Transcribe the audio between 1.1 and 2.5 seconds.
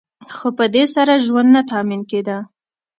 ژوند نه تأمین کیده.